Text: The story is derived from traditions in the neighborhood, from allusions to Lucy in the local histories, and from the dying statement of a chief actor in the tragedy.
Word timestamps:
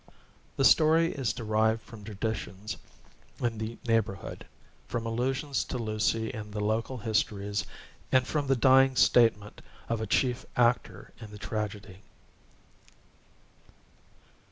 The 0.57 0.65
story 0.65 1.11
is 1.11 1.31
derived 1.31 1.83
from 1.83 2.03
traditions 2.03 2.75
in 3.39 3.59
the 3.59 3.77
neighborhood, 3.87 4.47
from 4.87 5.05
allusions 5.05 5.63
to 5.65 5.77
Lucy 5.77 6.31
in 6.31 6.49
the 6.49 6.59
local 6.59 6.97
histories, 6.97 7.65
and 8.11 8.25
from 8.25 8.47
the 8.47 8.55
dying 8.55 8.95
statement 8.95 9.61
of 9.89 10.01
a 10.01 10.07
chief 10.07 10.43
actor 10.57 11.13
in 11.19 11.29
the 11.29 11.37
tragedy. 11.37 12.01